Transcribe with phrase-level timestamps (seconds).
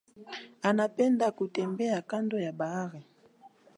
[0.61, 3.03] Anapenda kutembea kando ya bahari.